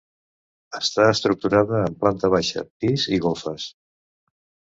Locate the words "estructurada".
1.15-1.81